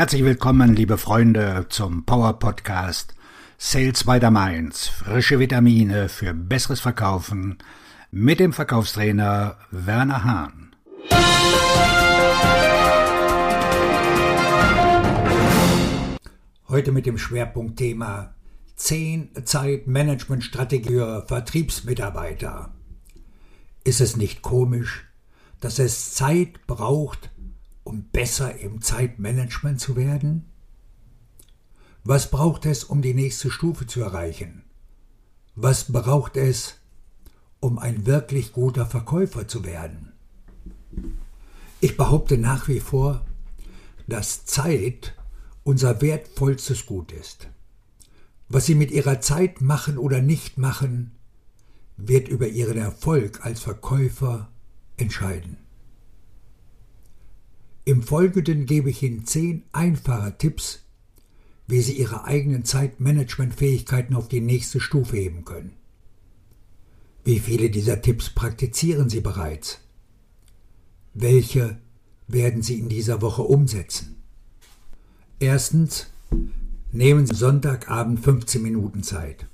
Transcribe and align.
Herzlich 0.00 0.24
willkommen, 0.24 0.74
liebe 0.74 0.96
Freunde, 0.96 1.66
zum 1.68 2.06
Power 2.06 2.38
Podcast 2.38 3.14
Sales 3.58 4.04
by 4.04 4.18
the 4.18 4.30
Mainz. 4.30 4.88
Frische 4.88 5.38
Vitamine 5.38 6.08
für 6.08 6.32
besseres 6.32 6.80
Verkaufen 6.80 7.58
mit 8.10 8.40
dem 8.40 8.54
Verkaufstrainer 8.54 9.58
Werner 9.70 10.24
Hahn. 10.24 10.74
Heute 16.70 16.92
mit 16.92 17.04
dem 17.04 17.18
Schwerpunktthema 17.18 18.34
10 18.76 19.44
Zeitmanagementstrategie 19.44 20.88
für 20.88 21.26
Vertriebsmitarbeiter. 21.28 22.72
Ist 23.84 24.00
es 24.00 24.16
nicht 24.16 24.40
komisch, 24.40 25.04
dass 25.60 25.78
es 25.78 26.14
Zeit 26.14 26.66
braucht, 26.66 27.28
um 27.90 28.04
besser 28.04 28.56
im 28.60 28.80
Zeitmanagement 28.80 29.80
zu 29.80 29.96
werden? 29.96 30.44
Was 32.04 32.30
braucht 32.30 32.64
es, 32.64 32.84
um 32.84 33.02
die 33.02 33.14
nächste 33.14 33.50
Stufe 33.50 33.84
zu 33.84 34.00
erreichen? 34.00 34.62
Was 35.56 35.90
braucht 35.90 36.36
es, 36.36 36.76
um 37.58 37.80
ein 37.80 38.06
wirklich 38.06 38.52
guter 38.52 38.86
Verkäufer 38.86 39.48
zu 39.48 39.64
werden? 39.64 40.12
Ich 41.80 41.96
behaupte 41.96 42.38
nach 42.38 42.68
wie 42.68 42.78
vor, 42.78 43.26
dass 44.06 44.44
Zeit 44.44 45.16
unser 45.64 46.00
wertvollstes 46.00 46.86
Gut 46.86 47.10
ist. 47.10 47.48
Was 48.48 48.66
Sie 48.66 48.76
mit 48.76 48.92
Ihrer 48.92 49.20
Zeit 49.20 49.60
machen 49.60 49.98
oder 49.98 50.22
nicht 50.22 50.58
machen, 50.58 51.10
wird 51.96 52.28
über 52.28 52.46
Ihren 52.46 52.78
Erfolg 52.78 53.44
als 53.44 53.58
Verkäufer 53.58 54.48
entscheiden. 54.96 55.56
Im 57.84 58.02
Folgenden 58.02 58.66
gebe 58.66 58.90
ich 58.90 59.02
Ihnen 59.02 59.24
zehn 59.24 59.64
einfache 59.72 60.36
Tipps, 60.36 60.80
wie 61.66 61.80
Sie 61.80 61.94
Ihre 61.94 62.24
eigenen 62.24 62.64
Zeitmanagementfähigkeiten 62.64 64.14
auf 64.16 64.28
die 64.28 64.40
nächste 64.40 64.80
Stufe 64.80 65.16
heben 65.16 65.44
können. 65.44 65.72
Wie 67.24 67.38
viele 67.38 67.70
dieser 67.70 68.02
Tipps 68.02 68.30
praktizieren 68.30 69.08
Sie 69.08 69.20
bereits? 69.20 69.80
Welche 71.14 71.78
werden 72.28 72.62
Sie 72.62 72.78
in 72.78 72.88
dieser 72.88 73.22
Woche 73.22 73.42
umsetzen? 73.42 74.16
Erstens, 75.38 76.08
nehmen 76.92 77.26
Sie 77.26 77.34
Sonntagabend 77.34 78.20
15 78.20 78.62
Minuten 78.62 79.02
Zeit. 79.02 79.46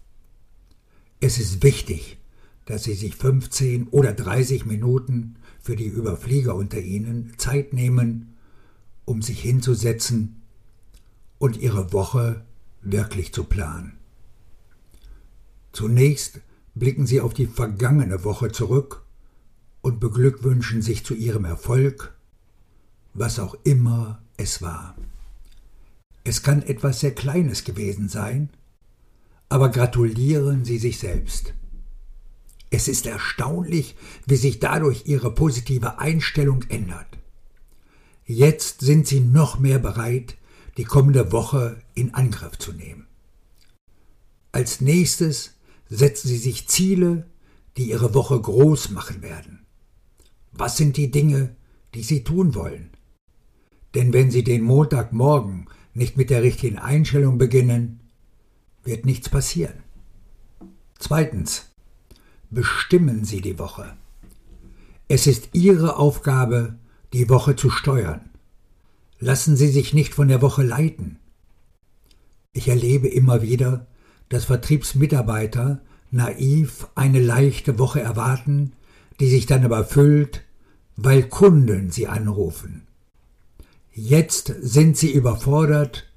Es 1.20 1.38
ist 1.38 1.62
wichtig, 1.62 2.18
dass 2.66 2.84
Sie 2.84 2.94
sich 2.94 3.14
15 3.14 3.88
oder 3.88 4.12
30 4.12 4.66
Minuten 4.66 5.36
für 5.66 5.74
die 5.74 5.88
Überflieger 5.88 6.54
unter 6.54 6.78
Ihnen 6.78 7.32
Zeit 7.38 7.72
nehmen, 7.72 8.36
um 9.04 9.20
sich 9.20 9.40
hinzusetzen 9.40 10.42
und 11.38 11.56
Ihre 11.56 11.92
Woche 11.92 12.44
wirklich 12.82 13.34
zu 13.34 13.42
planen. 13.42 13.98
Zunächst 15.72 16.40
blicken 16.76 17.04
Sie 17.04 17.20
auf 17.20 17.34
die 17.34 17.48
vergangene 17.48 18.22
Woche 18.22 18.52
zurück 18.52 19.02
und 19.82 19.98
beglückwünschen 19.98 20.82
sich 20.82 21.04
zu 21.04 21.14
Ihrem 21.14 21.44
Erfolg, 21.44 22.14
was 23.12 23.40
auch 23.40 23.56
immer 23.64 24.22
es 24.36 24.62
war. 24.62 24.94
Es 26.22 26.44
kann 26.44 26.62
etwas 26.62 27.00
sehr 27.00 27.12
Kleines 27.12 27.64
gewesen 27.64 28.08
sein, 28.08 28.50
aber 29.48 29.70
gratulieren 29.70 30.64
Sie 30.64 30.78
sich 30.78 31.00
selbst. 31.00 31.54
Es 32.70 32.88
ist 32.88 33.06
erstaunlich, 33.06 33.96
wie 34.26 34.36
sich 34.36 34.58
dadurch 34.58 35.06
ihre 35.06 35.32
positive 35.34 35.98
Einstellung 35.98 36.62
ändert. 36.68 37.06
Jetzt 38.24 38.80
sind 38.80 39.06
sie 39.06 39.20
noch 39.20 39.58
mehr 39.58 39.78
bereit, 39.78 40.36
die 40.76 40.84
kommende 40.84 41.32
Woche 41.32 41.80
in 41.94 42.14
Angriff 42.14 42.58
zu 42.58 42.72
nehmen. 42.72 43.06
Als 44.52 44.80
nächstes 44.80 45.54
setzen 45.88 46.28
sie 46.28 46.38
sich 46.38 46.66
Ziele, 46.66 47.30
die 47.76 47.90
ihre 47.90 48.14
Woche 48.14 48.40
groß 48.40 48.90
machen 48.90 49.22
werden. 49.22 49.66
Was 50.52 50.76
sind 50.76 50.96
die 50.96 51.10
Dinge, 51.10 51.54
die 51.94 52.02
sie 52.02 52.24
tun 52.24 52.54
wollen? 52.54 52.90
Denn 53.94 54.12
wenn 54.12 54.30
sie 54.30 54.42
den 54.42 54.62
Montagmorgen 54.62 55.68
nicht 55.94 56.16
mit 56.16 56.30
der 56.30 56.42
richtigen 56.42 56.78
Einstellung 56.78 57.38
beginnen, 57.38 58.00
wird 58.82 59.06
nichts 59.06 59.28
passieren. 59.28 59.82
Zweitens, 60.98 61.70
bestimmen 62.50 63.24
Sie 63.24 63.40
die 63.40 63.58
Woche. 63.58 63.96
Es 65.08 65.26
ist 65.26 65.50
Ihre 65.52 65.96
Aufgabe, 65.96 66.76
die 67.12 67.28
Woche 67.28 67.56
zu 67.56 67.70
steuern. 67.70 68.30
Lassen 69.18 69.56
Sie 69.56 69.68
sich 69.68 69.94
nicht 69.94 70.14
von 70.14 70.28
der 70.28 70.42
Woche 70.42 70.62
leiten. 70.62 71.18
Ich 72.52 72.68
erlebe 72.68 73.08
immer 73.08 73.42
wieder, 73.42 73.86
dass 74.28 74.46
Vertriebsmitarbeiter 74.46 75.80
naiv 76.10 76.88
eine 76.94 77.20
leichte 77.20 77.78
Woche 77.78 78.00
erwarten, 78.00 78.72
die 79.20 79.28
sich 79.28 79.46
dann 79.46 79.64
aber 79.64 79.84
füllt, 79.84 80.42
weil 80.96 81.28
Kunden 81.28 81.90
sie 81.90 82.06
anrufen. 82.06 82.86
Jetzt 83.92 84.54
sind 84.60 84.96
sie 84.96 85.12
überfordert 85.12 86.10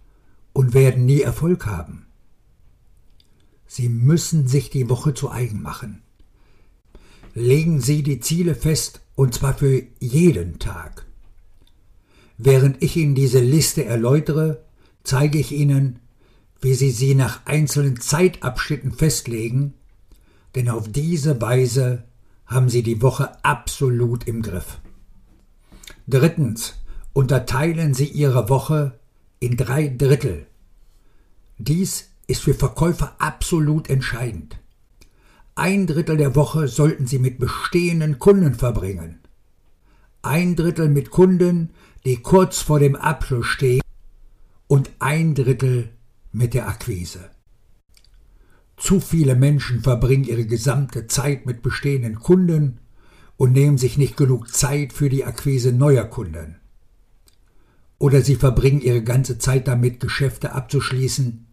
und 0.53 0.73
werden 0.73 1.05
nie 1.05 1.21
Erfolg 1.21 1.65
haben. 1.65 2.07
Sie 3.67 3.89
müssen 3.89 4.47
sich 4.47 4.69
die 4.69 4.89
Woche 4.89 5.13
zu 5.13 5.29
eigen 5.29 5.61
machen 5.61 6.01
legen 7.33 7.81
Sie 7.81 8.03
die 8.03 8.19
Ziele 8.19 8.55
fest, 8.55 9.01
und 9.15 9.33
zwar 9.33 9.53
für 9.53 9.83
jeden 9.99 10.59
Tag. 10.59 11.05
Während 12.37 12.81
ich 12.81 12.95
Ihnen 12.95 13.15
diese 13.15 13.39
Liste 13.39 13.83
erläutere, 13.83 14.63
zeige 15.03 15.37
ich 15.39 15.51
Ihnen, 15.51 15.99
wie 16.61 16.73
Sie 16.73 16.91
sie 16.91 17.15
nach 17.15 17.45
einzelnen 17.45 17.99
Zeitabschnitten 17.99 18.91
festlegen, 18.91 19.73
denn 20.55 20.69
auf 20.69 20.89
diese 20.89 21.41
Weise 21.41 22.03
haben 22.45 22.69
Sie 22.69 22.83
die 22.83 23.01
Woche 23.01 23.43
absolut 23.43 24.27
im 24.27 24.41
Griff. 24.41 24.79
Drittens, 26.07 26.75
unterteilen 27.13 27.93
Sie 27.93 28.07
Ihre 28.07 28.49
Woche 28.49 28.99
in 29.39 29.55
drei 29.57 29.87
Drittel. 29.87 30.47
Dies 31.57 32.09
ist 32.27 32.43
für 32.43 32.53
Verkäufer 32.53 33.15
absolut 33.19 33.89
entscheidend. 33.89 34.57
Ein 35.59 35.87
Drittel 35.87 36.15
der 36.15 36.37
Woche 36.37 36.69
sollten 36.69 37.05
Sie 37.05 37.19
mit 37.19 37.37
bestehenden 37.37 38.17
Kunden 38.17 38.53
verbringen. 38.53 39.19
Ein 40.21 40.55
Drittel 40.55 40.87
mit 40.87 41.09
Kunden, 41.11 41.71
die 42.05 42.15
kurz 42.15 42.61
vor 42.61 42.79
dem 42.79 42.95
Abschluss 42.95 43.47
stehen 43.47 43.81
und 44.67 44.89
ein 44.99 45.35
Drittel 45.35 45.89
mit 46.31 46.53
der 46.53 46.69
Akquise. 46.69 47.31
Zu 48.77 49.01
viele 49.01 49.35
Menschen 49.35 49.81
verbringen 49.81 50.23
ihre 50.23 50.45
gesamte 50.45 51.07
Zeit 51.07 51.45
mit 51.45 51.61
bestehenden 51.61 52.21
Kunden 52.21 52.79
und 53.35 53.51
nehmen 53.51 53.77
sich 53.77 53.97
nicht 53.97 54.15
genug 54.15 54.53
Zeit 54.55 54.93
für 54.93 55.09
die 55.09 55.25
Akquise 55.25 55.73
neuer 55.73 56.05
Kunden. 56.05 56.55
Oder 57.97 58.21
sie 58.21 58.35
verbringen 58.35 58.79
ihre 58.79 59.03
ganze 59.03 59.39
Zeit 59.39 59.67
damit, 59.67 59.99
Geschäfte 59.99 60.53
abzuschließen 60.53 61.47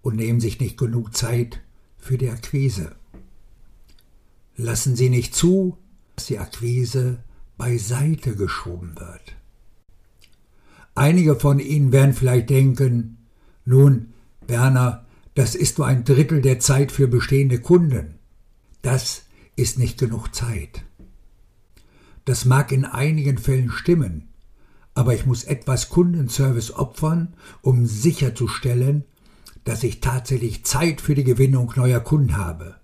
und 0.00 0.14
nehmen 0.14 0.38
sich 0.38 0.60
nicht 0.60 0.78
genug 0.78 1.16
Zeit 1.16 1.60
für 1.98 2.16
die 2.16 2.30
Akquise. 2.30 2.94
Lassen 4.56 4.96
Sie 4.96 5.08
nicht 5.08 5.34
zu, 5.34 5.78
dass 6.16 6.26
die 6.26 6.38
Akquise 6.38 7.22
beiseite 7.56 8.36
geschoben 8.36 8.94
wird. 8.98 9.36
Einige 10.94 11.36
von 11.36 11.58
Ihnen 11.58 11.92
werden 11.92 12.12
vielleicht 12.12 12.50
denken, 12.50 13.18
nun, 13.64 14.12
Werner, 14.46 15.06
das 15.34 15.54
ist 15.54 15.78
nur 15.78 15.86
ein 15.86 16.04
Drittel 16.04 16.42
der 16.42 16.60
Zeit 16.60 16.92
für 16.92 17.08
bestehende 17.08 17.60
Kunden. 17.60 18.18
Das 18.82 19.22
ist 19.56 19.78
nicht 19.78 19.98
genug 19.98 20.34
Zeit. 20.34 20.84
Das 22.24 22.44
mag 22.44 22.72
in 22.72 22.84
einigen 22.84 23.38
Fällen 23.38 23.70
stimmen, 23.70 24.28
aber 24.94 25.14
ich 25.14 25.24
muss 25.24 25.44
etwas 25.44 25.88
Kundenservice 25.88 26.72
opfern, 26.72 27.34
um 27.62 27.86
sicherzustellen, 27.86 29.04
dass 29.64 29.82
ich 29.82 30.00
tatsächlich 30.00 30.64
Zeit 30.64 31.00
für 31.00 31.14
die 31.14 31.24
Gewinnung 31.24 31.72
neuer 31.76 32.00
Kunden 32.00 32.36
habe 32.36 32.81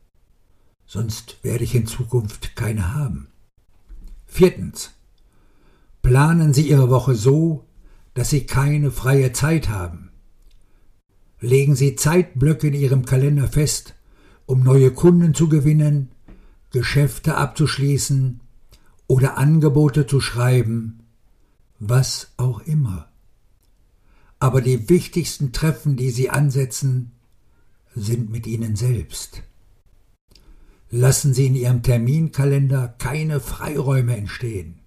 sonst 0.89 1.37
werde 1.43 1.65
ich 1.65 1.75
in 1.75 1.87
Zukunft 1.87 2.57
keine 2.57 2.95
haben. 2.95 3.29
Viertens. 4.27 4.93
Planen 6.03 6.55
Sie 6.55 6.69
Ihre 6.69 6.89
Woche 6.89 7.15
so, 7.15 7.67
dass 8.15 8.31
Sie 8.31 8.47
keine 8.47 8.91
freie 8.91 9.33
Zeit 9.33 9.69
haben. 9.69 10.11
Legen 11.41 11.77
Sie 11.77 11.95
Zeitblöcke 11.95 12.69
in 12.69 12.75
Ihrem 12.75 13.05
Kalender 13.05 13.49
fest, 13.49 13.95
um 14.47 14.65
neue 14.65 14.91
Kunden 14.91 15.35
zu 15.35 15.49
gewinnen, 15.49 16.11
Geschäfte 16.71 17.37
abzuschließen 17.37 18.41
oder 19.07 19.37
Angebote 19.37 20.07
zu 20.07 20.21
schreiben, 20.21 21.01
was 21.79 22.33
auch 22.39 22.61
immer. 22.61 23.09
Aber 24.39 24.63
die 24.63 24.89
wichtigsten 24.89 25.53
Treffen, 25.53 25.97
die 25.97 26.11
Sie 26.11 26.31
ansetzen, 26.31 27.13
sind 27.95 28.31
mit 28.31 28.47
Ihnen 28.47 28.75
selbst 28.75 29.43
lassen 30.91 31.35
Sie 31.35 31.47
in 31.47 31.55
Ihrem 31.55 31.83
Terminkalender 31.83 32.95
keine 32.99 33.41
Freiräume 33.41 34.17
entstehen. 34.17 34.81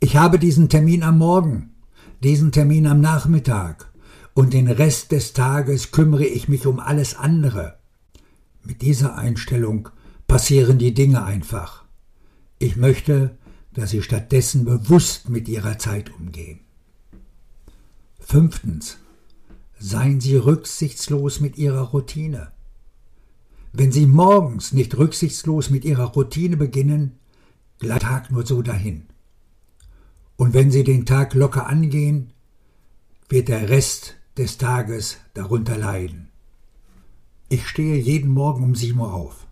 Ich 0.00 0.16
habe 0.16 0.38
diesen 0.38 0.68
Termin 0.68 1.02
am 1.02 1.18
Morgen. 1.18 1.74
diesen 2.22 2.50
Termin 2.50 2.88
am 2.88 3.00
Nachmittag 3.00 3.92
und 4.34 4.52
den 4.52 4.68
Rest 4.68 5.12
des 5.12 5.34
Tages 5.34 5.92
kümmere 5.92 6.24
ich 6.24 6.48
mich 6.48 6.66
um 6.66 6.80
alles 6.80 7.16
andere. 7.16 7.78
Mit 8.64 8.82
dieser 8.82 9.16
Einstellung 9.16 9.88
passieren 10.26 10.78
die 10.78 10.94
Dinge 10.94 11.24
einfach. 11.24 11.84
Ich 12.58 12.76
möchte, 12.76 13.36
dass 13.72 13.90
Sie 13.90 14.02
stattdessen 14.02 14.64
bewusst 14.64 15.28
mit 15.28 15.48
Ihrer 15.48 15.78
Zeit 15.78 16.12
umgehen. 16.14 16.60
Fünftens. 18.18 18.98
Seien 19.78 20.20
Sie 20.20 20.36
rücksichtslos 20.36 21.40
mit 21.40 21.56
Ihrer 21.56 21.82
Routine. 21.82 22.50
Wenn 23.72 23.92
Sie 23.92 24.06
morgens 24.06 24.72
nicht 24.72 24.96
rücksichtslos 24.96 25.70
mit 25.70 25.84
Ihrer 25.84 26.06
Routine 26.06 26.56
beginnen, 26.56 27.18
Tag 27.80 28.30
nur 28.30 28.44
so 28.44 28.62
dahin. 28.62 29.04
Und 30.36 30.54
wenn 30.54 30.70
Sie 30.70 30.84
den 30.84 31.06
Tag 31.06 31.34
locker 31.34 31.66
angehen, 31.66 32.32
wird 33.28 33.48
der 33.48 33.68
Rest 33.68 34.16
des 34.36 34.58
Tages 34.58 35.18
darunter 35.34 35.76
leiden. 35.76 36.28
Ich 37.48 37.66
stehe 37.68 37.96
jeden 37.96 38.30
Morgen 38.30 38.62
um 38.62 38.74
sieben 38.74 39.00
Uhr 39.00 39.12
auf. 39.12 39.46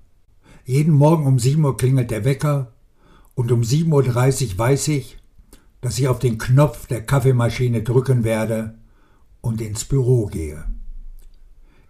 Jeden 0.64 0.94
Morgen 0.94 1.26
um 1.26 1.38
sieben 1.38 1.64
Uhr 1.64 1.76
klingelt 1.76 2.10
der 2.10 2.24
Wecker 2.24 2.72
und 3.34 3.52
um 3.52 3.64
sieben 3.64 3.92
Uhr 3.92 4.02
dreißig 4.02 4.58
weiß 4.58 4.88
ich, 4.88 5.18
dass 5.80 5.98
ich 5.98 6.08
auf 6.08 6.18
den 6.18 6.38
Knopf 6.38 6.86
der 6.86 7.04
Kaffeemaschine 7.04 7.82
drücken 7.82 8.24
werde 8.24 8.78
und 9.40 9.60
ins 9.60 9.84
Büro 9.84 10.26
gehe. 10.26 10.64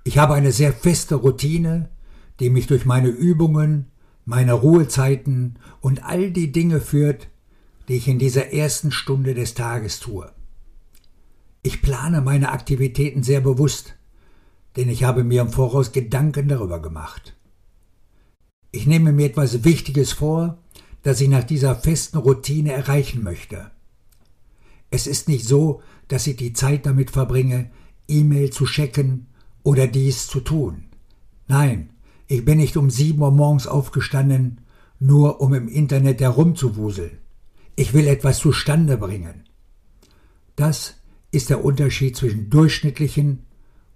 Ich 0.05 0.19
habe 0.19 0.34
eine 0.34 0.52
sehr 0.52 0.73
feste 0.73 1.14
Routine, 1.14 1.88
die 2.40 2.50
mich 2.50 2.66
durch 2.66 2.84
meine 2.84 3.08
Übungen, 3.08 3.86
meine 4.24 4.52
Ruhezeiten 4.52 5.58
und 5.80 6.04
all 6.04 6.30
die 6.30 6.52
Dinge 6.52 6.80
führt, 6.80 7.28
die 7.88 7.94
ich 7.94 8.08
in 8.08 8.18
dieser 8.18 8.52
ersten 8.52 8.90
Stunde 8.90 9.34
des 9.34 9.54
Tages 9.54 10.00
tue. 10.00 10.30
Ich 11.62 11.82
plane 11.82 12.20
meine 12.20 12.50
Aktivitäten 12.50 13.22
sehr 13.22 13.40
bewusst, 13.40 13.94
denn 14.76 14.88
ich 14.88 15.04
habe 15.04 15.24
mir 15.24 15.42
im 15.42 15.50
Voraus 15.50 15.92
Gedanken 15.92 16.48
darüber 16.48 16.80
gemacht. 16.80 17.34
Ich 18.72 18.86
nehme 18.86 19.12
mir 19.12 19.26
etwas 19.26 19.64
Wichtiges 19.64 20.12
vor, 20.12 20.58
das 21.02 21.20
ich 21.20 21.28
nach 21.28 21.44
dieser 21.44 21.74
festen 21.74 22.18
Routine 22.18 22.72
erreichen 22.72 23.22
möchte. 23.22 23.70
Es 24.90 25.06
ist 25.06 25.28
nicht 25.28 25.46
so, 25.46 25.82
dass 26.08 26.26
ich 26.26 26.36
die 26.36 26.52
Zeit 26.52 26.86
damit 26.86 27.10
verbringe, 27.10 27.70
E-Mail 28.08 28.50
zu 28.50 28.66
checken 28.66 29.26
oder 29.62 29.86
dies 29.86 30.26
zu 30.26 30.40
tun. 30.40 30.84
Nein, 31.48 31.90
ich 32.28 32.44
bin 32.44 32.58
nicht 32.58 32.76
um 32.76 32.90
sieben 32.90 33.23
Uhr 33.23 33.31
morgens 33.31 33.67
aufgestanden, 33.67 34.61
nur 34.99 35.40
um 35.40 35.55
im 35.55 35.69
Internet 35.69 36.20
herumzuwuseln. 36.20 37.19
Ich 37.76 37.93
will 37.93 38.06
etwas 38.06 38.38
zustande 38.38 38.96
bringen. 38.96 39.44
Das 40.56 40.94
ist 41.31 41.50
der 41.50 41.64
Unterschied 41.64 42.17
zwischen 42.17 42.50
durchschnittlichen 42.50 43.44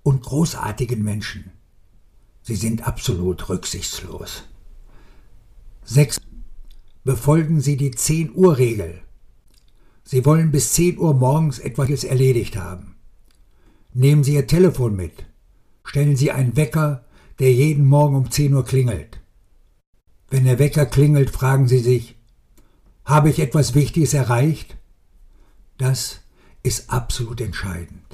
und 0.03 0.23
großartigen 0.23 1.03
Menschen. 1.03 1.50
Sie 2.43 2.56
sind 2.56 2.87
absolut 2.87 3.49
rücksichtslos. 3.49 4.44
6. 5.85 6.21
Befolgen 7.05 7.61
Sie 7.61 7.77
die 7.77 7.91
10 7.91 8.35
Uhr 8.35 8.59
Regel. 8.59 9.00
Sie 10.05 10.25
wollen 10.25 10.50
bis 10.50 10.73
10 10.75 10.99
Uhr 10.99 11.15
morgens 11.15 11.59
etwas 11.59 12.05
erledigt 12.05 12.56
haben. 12.56 12.97
Nehmen 13.93 14.23
Sie 14.23 14.35
Ihr 14.35 14.47
Telefon 14.47 14.94
mit. 14.94 15.25
Stellen 15.85 16.17
Sie 16.17 16.31
einen 16.31 16.56
Wecker 16.56 17.05
der 17.40 17.52
jeden 17.52 17.88
Morgen 17.88 18.16
um 18.16 18.31
10 18.31 18.52
Uhr 18.54 18.64
klingelt. 18.64 19.19
Wenn 20.28 20.44
der 20.44 20.58
Wecker 20.58 20.87
klingelt, 20.87 21.31
fragen 21.31 21.66
Sie 21.66 21.78
sich, 21.78 22.16
habe 23.04 23.31
ich 23.31 23.40
etwas 23.40 23.75
Wichtiges 23.75 24.14
erreicht? 24.14 24.76
Das 25.78 26.20
ist 26.62 26.90
absolut 26.90 27.40
entscheidend. 27.40 28.04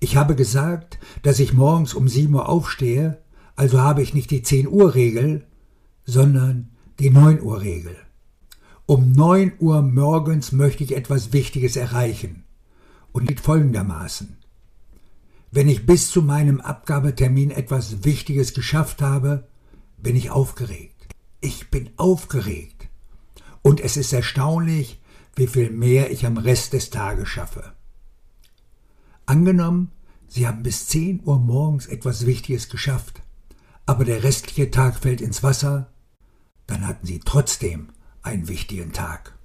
Ich 0.00 0.16
habe 0.16 0.34
gesagt, 0.34 0.98
dass 1.22 1.38
ich 1.38 1.52
morgens 1.52 1.92
um 1.92 2.08
7 2.08 2.34
Uhr 2.34 2.48
aufstehe, 2.48 3.22
also 3.54 3.80
habe 3.80 4.02
ich 4.02 4.14
nicht 4.14 4.30
die 4.30 4.42
10 4.42 4.66
Uhr 4.66 4.94
Regel, 4.94 5.46
sondern 6.06 6.70
die 6.98 7.10
9 7.10 7.42
Uhr 7.42 7.60
Regel. 7.60 7.96
Um 8.86 9.12
9 9.12 9.54
Uhr 9.58 9.82
morgens 9.82 10.52
möchte 10.52 10.84
ich 10.84 10.96
etwas 10.96 11.34
Wichtiges 11.34 11.76
erreichen 11.76 12.44
und 13.12 13.28
liegt 13.28 13.40
folgendermaßen. 13.40 14.38
Wenn 15.56 15.70
ich 15.70 15.86
bis 15.86 16.10
zu 16.10 16.20
meinem 16.20 16.60
Abgabetermin 16.60 17.50
etwas 17.50 18.04
Wichtiges 18.04 18.52
geschafft 18.52 19.00
habe, 19.00 19.48
bin 19.96 20.14
ich 20.14 20.28
aufgeregt. 20.28 21.06
Ich 21.40 21.70
bin 21.70 21.88
aufgeregt. 21.96 22.88
Und 23.62 23.80
es 23.80 23.96
ist 23.96 24.12
erstaunlich, 24.12 25.00
wie 25.34 25.46
viel 25.46 25.70
mehr 25.70 26.10
ich 26.10 26.26
am 26.26 26.36
Rest 26.36 26.74
des 26.74 26.90
Tages 26.90 27.30
schaffe. 27.30 27.72
Angenommen, 29.24 29.92
Sie 30.28 30.46
haben 30.46 30.62
bis 30.62 30.88
10 30.88 31.22
Uhr 31.24 31.38
morgens 31.38 31.86
etwas 31.86 32.26
Wichtiges 32.26 32.68
geschafft, 32.68 33.22
aber 33.86 34.04
der 34.04 34.24
restliche 34.24 34.70
Tag 34.70 34.98
fällt 34.98 35.22
ins 35.22 35.42
Wasser, 35.42 35.90
dann 36.66 36.86
hatten 36.86 37.06
Sie 37.06 37.20
trotzdem 37.24 37.88
einen 38.20 38.46
wichtigen 38.48 38.92
Tag. 38.92 39.38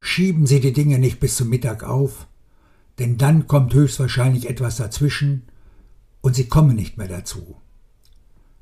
Schieben 0.00 0.48
Sie 0.48 0.58
die 0.58 0.72
Dinge 0.72 0.98
nicht 0.98 1.20
bis 1.20 1.36
zum 1.36 1.48
Mittag 1.48 1.84
auf, 1.84 2.26
denn 2.98 3.18
dann 3.18 3.46
kommt 3.46 3.74
höchstwahrscheinlich 3.74 4.48
etwas 4.48 4.76
dazwischen 4.76 5.48
und 6.20 6.34
Sie 6.36 6.48
kommen 6.48 6.76
nicht 6.76 6.96
mehr 6.96 7.08
dazu. 7.08 7.56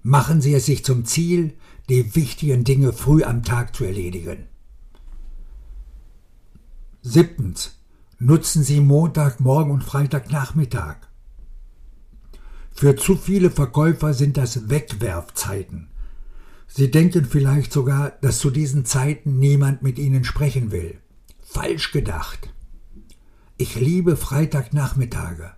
Machen 0.02 0.40
Sie 0.40 0.54
es 0.54 0.66
sich 0.66 0.84
zum 0.84 1.04
Ziel, 1.04 1.54
die 1.88 2.14
wichtigen 2.16 2.64
Dinge 2.64 2.92
früh 2.92 3.22
am 3.22 3.42
Tag 3.42 3.76
zu 3.76 3.84
erledigen. 3.84 4.48
Siebtens. 7.02 7.78
Nutzen 8.18 8.62
Sie 8.62 8.80
Montagmorgen 8.80 9.72
und 9.72 9.82
Freitagnachmittag. 9.82 10.96
Für 12.70 12.94
zu 12.94 13.16
viele 13.16 13.50
Verkäufer 13.50 14.14
sind 14.14 14.36
das 14.36 14.70
Wegwerfzeiten. 14.70 15.88
Sie 16.68 16.90
denken 16.90 17.24
vielleicht 17.24 17.72
sogar, 17.72 18.10
dass 18.22 18.38
zu 18.38 18.50
diesen 18.50 18.84
Zeiten 18.84 19.38
niemand 19.38 19.82
mit 19.82 19.98
Ihnen 19.98 20.24
sprechen 20.24 20.70
will. 20.70 20.98
Falsch 21.40 21.90
gedacht. 21.90 22.52
Ich 23.62 23.76
liebe 23.76 24.16
Freitagnachmittage. 24.16 25.52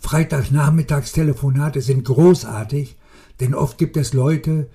Freitagnachmittagstelefonate 0.00 1.80
sind 1.80 2.04
großartig, 2.04 2.96
denn 3.40 3.56
oft 3.56 3.78
gibt 3.78 3.96
es 3.96 4.12
Leute, 4.12 4.70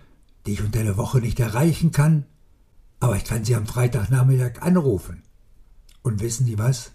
die 0.46 0.52
ich 0.52 0.62
unter 0.62 0.84
der 0.84 0.98
Woche 0.98 1.20
nicht 1.20 1.40
erreichen 1.40 1.94
kann, 1.94 2.26
aber 3.00 3.16
ich 3.16 3.24
kann 3.24 3.46
sie 3.46 3.56
am 3.56 3.68
Freitagnachmittag 3.68 4.64
anrufen. 4.64 5.24
Und 6.02 6.20
wissen 6.20 6.46
Sie 6.46 6.60
was? 6.60 6.92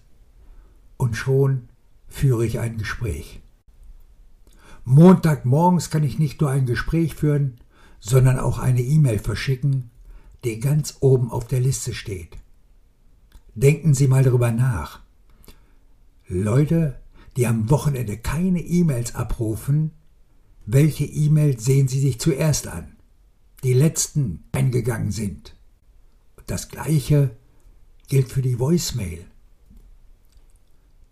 Und 0.99 1.17
schon 1.17 1.71
führe 2.07 2.45
ich 2.45 2.59
ein 2.59 2.77
Gespräch. 2.77 3.41
Montagmorgens 4.85 5.89
kann 5.89 6.05
ich 6.05 6.19
nicht 6.19 6.39
nur 6.43 6.51
ein 6.51 6.67
Gespräch 6.67 7.15
führen, 7.15 7.57
sondern 7.99 8.39
auch 8.39 8.59
eine 8.59 8.83
E-Mail 8.83 9.21
verschicken, 9.21 9.91
die 10.45 10.61
ganz 10.61 10.99
oben 11.01 11.31
auf 11.31 11.49
der 11.49 11.61
Liste 11.61 11.95
steht. 11.95 12.37
Denken 13.55 13.95
Sie 13.95 14.07
mal 14.07 14.23
darüber 14.23 14.51
nach. 14.53 15.02
Leute, 16.29 17.01
die 17.37 17.47
am 17.47 17.71
Wochenende 17.71 18.17
keine 18.17 18.61
E-Mails 18.61 19.15
abrufen, 19.15 19.93
welche 20.67 21.05
E-Mail 21.05 21.59
sehen 21.59 21.89
Sie 21.89 22.01
sich 22.01 22.21
zuerst 22.21 22.69
an? 22.69 22.97
Die 23.65 23.75
letzten 23.75 24.45
eingegangen 24.53 25.11
sind. 25.11 25.57
das 26.47 26.69
gleiche 26.69 27.31
gilt 28.09 28.29
für 28.29 28.43
die 28.43 28.59
Voicemail. 28.59 29.25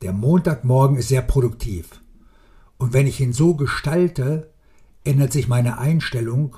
Der 0.02 0.12
Montagmorgen 0.12 0.96
ist 0.96 1.08
sehr 1.08 1.22
produktiv. 1.22 2.02
Und 2.78 2.92
wenn 2.92 3.06
ich 3.06 3.20
ihn 3.20 3.32
so 3.32 3.54
gestalte, 3.54 4.50
ändert 5.04 5.32
sich 5.32 5.48
meine 5.48 5.78
Einstellung 5.78 6.56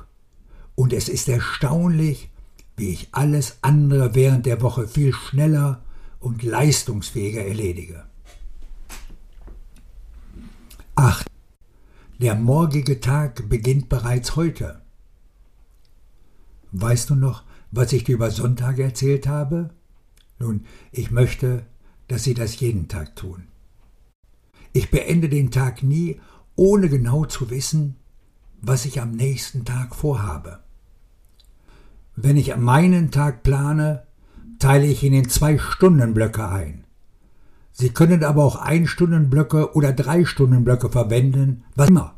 und 0.75 0.92
es 0.92 1.09
ist 1.09 1.28
erstaunlich, 1.28 2.30
wie 2.76 2.88
ich 2.88 3.09
alles 3.12 3.59
andere 3.62 4.14
während 4.14 4.47
der 4.47 4.62
Woche 4.62 4.88
viel 4.88 5.12
schneller 5.12 5.82
und 6.18 6.42
leistungsfähiger 6.42 7.44
erledige. 7.44 8.04
8. 11.02 11.26
Der 12.21 12.37
morgige 12.37 13.00
Tag 13.00 13.49
beginnt 13.49 13.88
bereits 13.88 14.37
heute. 14.37 14.82
Weißt 16.71 17.11
du 17.11 17.16
noch, 17.16 17.42
was 17.73 17.92
ich 17.92 18.04
dir 18.04 18.14
über 18.14 18.30
Sonntage 18.30 18.85
erzählt 18.85 19.26
habe? 19.26 19.71
Nun, 20.38 20.64
ich 20.92 21.11
möchte, 21.11 21.66
dass 22.06 22.23
Sie 22.23 22.35
das 22.35 22.61
jeden 22.61 22.87
Tag 22.87 23.16
tun. 23.16 23.49
Ich 24.73 24.92
beende 24.92 25.28
den 25.28 25.50
Tag 25.50 25.82
nie, 25.82 26.21
ohne 26.54 26.88
genau 26.88 27.25
zu 27.25 27.50
wissen, 27.50 27.97
was 28.61 28.85
ich 28.85 29.00
am 29.00 29.11
nächsten 29.11 29.64
Tag 29.64 29.97
vorhabe. 29.97 30.61
Wenn 32.14 32.37
ich 32.37 32.54
meinen 32.54 33.11
Tag 33.11 33.42
plane, 33.42 34.04
teile 34.61 34.87
ich 34.87 35.02
ihn 35.02 35.14
in 35.14 35.28
zwei 35.28 35.59
Stundenblöcke 35.59 36.49
ein. 36.49 36.81
Sie 37.82 37.90
können 37.90 38.22
aber 38.22 38.44
auch 38.44 38.54
Einstundenblöcke 38.54 39.74
oder 39.74 39.92
Dreistundenblöcke 39.92 40.88
verwenden, 40.88 41.64
was 41.74 41.88
immer. 41.88 42.14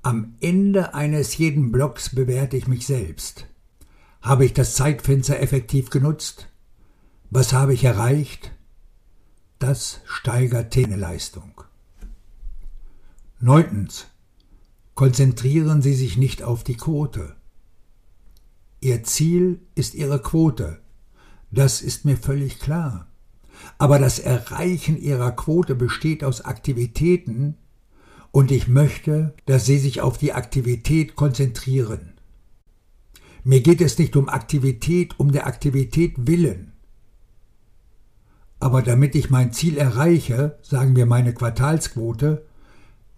Am 0.00 0.32
Ende 0.40 0.94
eines 0.94 1.36
jeden 1.36 1.72
Blocks 1.72 2.14
bewerte 2.14 2.56
ich 2.56 2.68
mich 2.68 2.86
selbst. 2.86 3.44
Habe 4.22 4.46
ich 4.46 4.54
das 4.54 4.74
Zeitfenster 4.74 5.38
effektiv 5.40 5.90
genutzt? 5.90 6.48
Was 7.28 7.52
habe 7.52 7.74
ich 7.74 7.84
erreicht? 7.84 8.52
das 9.58 10.00
steigert 10.06 10.74
Leistung. 10.74 11.60
Neuntens. 13.40 14.06
Konzentrieren 14.94 15.82
Sie 15.82 15.92
sich 15.92 16.16
nicht 16.16 16.42
auf 16.42 16.64
die 16.64 16.78
Quote. 16.78 17.36
Ihr 18.80 19.04
Ziel 19.04 19.60
ist 19.74 19.92
Ihre 19.92 20.22
Quote. 20.22 20.80
Das 21.50 21.82
ist 21.82 22.06
mir 22.06 22.16
völlig 22.16 22.58
klar. 22.58 23.11
Aber 23.78 23.98
das 23.98 24.18
Erreichen 24.18 25.00
Ihrer 25.00 25.32
Quote 25.32 25.74
besteht 25.74 26.24
aus 26.24 26.42
Aktivitäten, 26.42 27.56
und 28.30 28.50
ich 28.50 28.66
möchte, 28.66 29.34
dass 29.44 29.66
Sie 29.66 29.78
sich 29.78 30.00
auf 30.00 30.16
die 30.16 30.32
Aktivität 30.32 31.16
konzentrieren. 31.16 32.14
Mir 33.44 33.60
geht 33.60 33.80
es 33.80 33.98
nicht 33.98 34.16
um 34.16 34.28
Aktivität 34.28 35.18
um 35.18 35.32
der 35.32 35.46
Aktivität 35.46 36.14
willen. 36.16 36.72
Aber 38.58 38.80
damit 38.80 39.16
ich 39.16 39.28
mein 39.28 39.52
Ziel 39.52 39.76
erreiche, 39.76 40.58
sagen 40.62 40.94
wir 40.94 41.04
meine 41.04 41.34
Quartalsquote, 41.34 42.46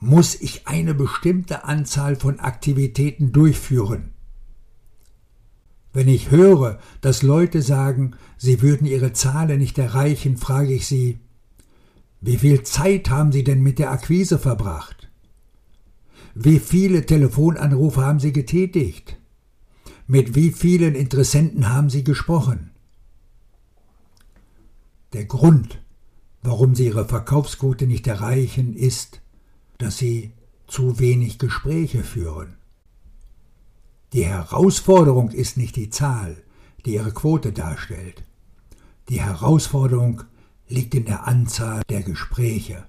muss 0.01 0.35
ich 0.41 0.67
eine 0.67 0.95
bestimmte 0.95 1.65
Anzahl 1.65 2.17
von 2.17 2.41
Aktivitäten 2.41 3.31
durchführen. 3.33 4.14
Wenn 5.95 6.09
ich 6.09 6.33
höre, 6.33 6.81
dass 7.01 7.23
Leute 7.23 7.63
sagen, 7.63 8.17
sie 8.37 8.61
würden 8.61 8.87
ihre 8.87 9.13
Zahlen 9.13 9.61
nicht 9.61 9.79
erreichen, 9.79 10.37
frage 10.37 10.75
ich 10.75 10.87
sie, 10.87 11.21
wie 12.21 12.37
viel 12.37 12.63
Zeit 12.65 13.11
haben 13.11 13.33
Sie 13.33 13.45
denn 13.45 13.63
mit 13.63 13.79
der 13.79 13.91
Akquise 13.91 14.39
verbracht? 14.39 15.11
Wie 16.35 16.59
viele 16.59 17.07
Telefonanrufe 17.07 18.01
haben 18.05 18.19
Sie 18.19 18.33
getätigt? 18.33 19.19
Mit 20.07 20.35
wie 20.35 20.51
vielen 20.51 20.95
Interessenten 20.95 21.69
haben 21.69 21.91
Sie 21.91 22.03
gesprochen? 22.03 22.71
Der 25.13 25.27
Grund, 25.27 25.81
warum 26.43 26.75
Sie 26.75 26.87
Ihre 26.87 27.07
Verkaufsquote 27.07 27.87
nicht 27.87 28.07
erreichen, 28.07 28.75
ist, 28.75 29.21
dass 29.79 29.99
Sie 29.99 30.33
zu 30.67 30.99
wenig 30.99 31.39
Gespräche 31.39 32.03
führen. 32.03 32.57
Die 34.15 34.27
Herausforderung 34.27 35.31
ist 35.31 35.57
nicht 35.57 35.75
die 35.75 35.91
Zahl, 35.91 36.37
die 36.87 36.95
Ihre 36.95 37.11
Quote 37.11 37.51
darstellt. 37.51 38.23
Die 39.09 39.21
Herausforderung 39.21 40.23
liegt 40.69 40.95
in 40.95 41.05
der 41.05 41.27
Anzahl 41.27 41.83
der 41.91 42.05
Gespräche. 42.05 42.87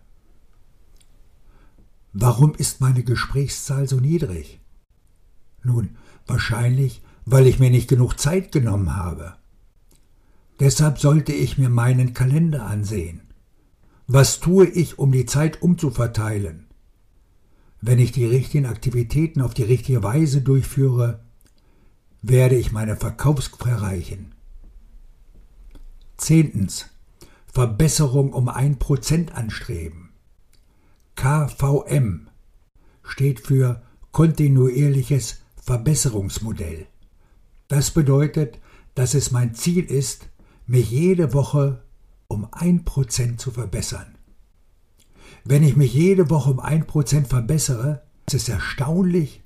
Warum 2.14 2.54
ist 2.54 2.80
meine 2.80 3.04
Gesprächszahl 3.04 3.90
so 3.90 4.00
niedrig? 4.00 4.60
Nun, 5.64 5.98
wahrscheinlich, 6.28 7.02
weil 7.26 7.48
ich 7.48 7.58
mir 7.58 7.72
nicht 7.72 7.88
genug 7.88 8.20
Zeit 8.20 8.52
genommen 8.52 8.96
habe. 8.96 9.34
Deshalb 10.60 11.00
sollte 11.00 11.34
ich 11.34 11.58
mir 11.58 11.70
meinen 11.70 12.14
Kalender 12.14 12.68
ansehen. 12.68 13.22
Was 14.06 14.40
tue 14.42 14.68
ich, 14.68 15.00
um 15.00 15.12
die 15.12 15.26
Zeit 15.26 15.64
umzuverteilen? 15.64 16.65
Wenn 17.88 18.00
ich 18.00 18.12
die 18.12 18.26
richtigen 18.26 18.66
Aktivitäten 18.66 19.44
auf 19.44 19.54
die 19.54 19.62
richtige 19.62 20.02
Weise 20.02 20.42
durchführe, 20.42 21.20
werde 22.24 22.56
ich 22.56 22.72
meine 22.72 22.96
Verkaufsquote 22.96 23.70
erreichen. 23.70 24.34
Zehntens. 26.18 26.88
Verbesserung 27.46 28.34
um 28.34 28.50
ein 28.50 28.80
Prozent 28.80 29.36
anstreben. 29.36 30.10
KVM 31.16 32.28
steht 33.04 33.42
für 33.42 33.84
kontinuierliches 34.12 35.44
Verbesserungsmodell. 35.56 36.88
Das 37.68 37.92
bedeutet, 37.92 38.60
dass 38.96 39.14
es 39.14 39.30
mein 39.30 39.54
Ziel 39.54 39.86
ist, 39.86 40.28
mich 40.66 40.90
jede 40.90 41.36
Woche 41.36 41.84
um 42.28 42.48
ein 42.52 42.84
Prozent 42.84 43.40
zu 43.40 43.52
verbessern. 43.52 44.15
Wenn 45.48 45.62
ich 45.62 45.76
mich 45.76 45.94
jede 45.94 46.32
Woche 46.32 46.50
um 46.50 46.60
ein 46.60 46.88
Prozent 46.88 47.28
verbessere, 47.28 48.02
ist 48.26 48.34
es 48.34 48.50
erstaunlich, 48.50 49.44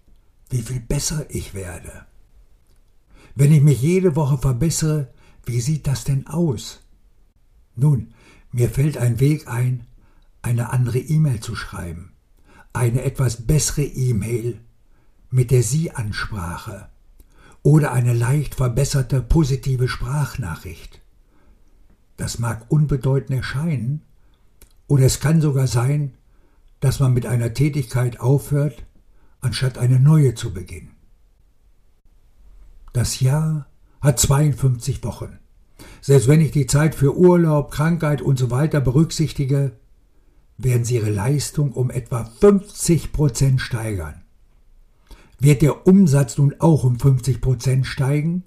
wie 0.49 0.61
viel 0.61 0.79
besser 0.79 1.25
ich 1.29 1.53
werde. 1.53 2.05
Wenn 3.35 3.51
ich 3.51 3.61
mich 3.61 3.81
jede 3.81 4.15
Woche 4.15 4.37
verbessere, 4.37 5.13
wie 5.45 5.59
sieht 5.59 5.87
das 5.87 6.05
denn 6.05 6.25
aus? 6.27 6.79
Nun, 7.75 8.13
mir 8.53 8.69
fällt 8.69 8.97
ein 8.97 9.19
Weg 9.19 9.49
ein, 9.49 9.87
eine 10.41 10.71
andere 10.71 10.99
E-Mail 10.99 11.41
zu 11.41 11.53
schreiben, 11.53 12.13
eine 12.71 13.03
etwas 13.03 13.45
bessere 13.45 13.83
E-Mail 13.83 14.61
mit 15.29 15.51
der 15.51 15.63
Sie-Ansprache 15.63 16.87
oder 17.61 17.91
eine 17.91 18.13
leicht 18.13 18.55
verbesserte 18.55 19.21
positive 19.21 19.89
Sprachnachricht. 19.89 21.01
Das 22.15 22.39
mag 22.39 22.71
unbedeutend 22.71 23.31
erscheinen, 23.37 24.01
oder 24.89 25.05
es 25.05 25.19
kann 25.19 25.39
sogar 25.39 25.67
sein, 25.67 26.15
dass 26.81 26.99
man 26.99 27.13
mit 27.13 27.25
einer 27.25 27.53
Tätigkeit 27.53 28.19
aufhört, 28.19 28.83
anstatt 29.39 29.77
eine 29.77 29.99
neue 29.99 30.33
zu 30.33 30.51
beginnen. 30.51 30.91
Das 32.91 33.19
Jahr 33.19 33.67
hat 34.01 34.19
52 34.19 35.03
Wochen. 35.03 35.37
Selbst 36.01 36.27
wenn 36.27 36.41
ich 36.41 36.51
die 36.51 36.65
Zeit 36.65 36.95
für 36.95 37.15
Urlaub, 37.15 37.71
Krankheit 37.71 38.21
und 38.21 38.39
so 38.39 38.49
weiter 38.49 38.81
berücksichtige, 38.81 39.73
werden 40.57 40.83
sie 40.83 40.95
ihre 40.95 41.11
Leistung 41.11 41.71
um 41.71 41.91
etwa 41.91 42.25
50 42.25 43.11
Prozent 43.11 43.61
steigern. 43.61 44.23
Wird 45.37 45.61
der 45.61 45.85
Umsatz 45.87 46.37
nun 46.37 46.55
auch 46.59 46.83
um 46.83 46.99
50 46.99 47.41
Prozent 47.41 47.85
steigen? 47.85 48.43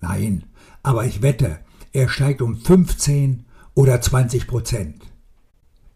Nein, 0.00 0.44
aber 0.82 1.04
ich 1.04 1.20
wette, 1.20 1.58
er 1.92 2.08
steigt 2.08 2.40
um 2.42 2.56
15 2.56 3.44
oder 3.74 4.00
20 4.00 4.46
Prozent. 4.46 5.11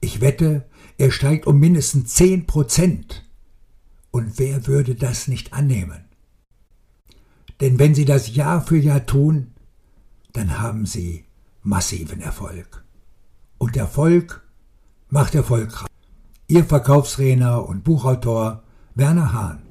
Ich 0.07 0.21
wette, 0.21 0.65
er 0.99 1.11
steigt 1.11 1.49
um 1.49 1.59
mindestens 1.59 2.15
10 2.15 2.47
Prozent. 2.47 3.25
Und 4.13 4.39
wer 4.39 4.69
würde 4.69 4.95
das 4.95 5.27
nicht 5.27 5.53
annehmen? 5.53 6.05
Denn 7.61 7.81
wenn 7.81 7.93
Sie 7.93 8.05
das 8.05 8.33
Jahr 8.33 8.65
für 8.65 8.77
Jahr 8.77 9.05
tun, 9.05 9.49
dann 10.33 10.61
haben 10.61 10.87
Sie 10.87 11.25
massiven 11.65 12.21
Erfolg. 12.21 12.85
Und 13.59 13.77
Erfolg 13.77 14.47
macht 15.09 15.35
erfolgreich. 15.35 15.89
Ihr 16.47 16.65
Verkaufstrainer 16.65 17.69
und 17.69 17.83
Buchautor 17.83 18.63
Werner 18.95 19.33
Hahn. 19.33 19.66